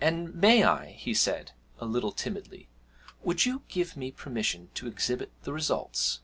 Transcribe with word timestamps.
'And 0.00 0.34
may 0.34 0.64
I,' 0.64 0.96
he 0.98 1.14
said, 1.14 1.52
a 1.78 1.86
little 1.86 2.10
timidly 2.10 2.68
'would 3.22 3.46
you 3.46 3.62
give 3.68 3.96
me 3.96 4.10
permission 4.10 4.70
to 4.74 4.88
exhibit 4.88 5.30
the 5.44 5.52
results?' 5.52 6.18